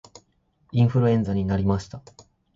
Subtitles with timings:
[0.71, 2.01] インフルエンザになりました